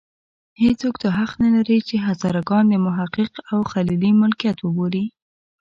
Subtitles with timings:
[0.61, 5.05] هېڅوک دا حق نه لري چې هزاره ګان د محقق او خلیلي ملکیت وبولي.